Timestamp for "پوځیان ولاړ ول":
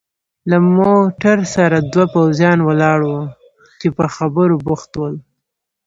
2.15-3.27